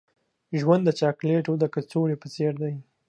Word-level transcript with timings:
ژوند 0.59 0.83
د 0.85 0.89
چاکلیټو 0.99 1.53
د 1.59 1.63
کڅوړې 1.73 2.15
په 2.21 2.27
څیر 2.33 2.53
دی. 2.61 2.75